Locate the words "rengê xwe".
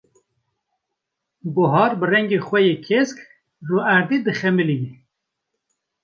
2.11-2.59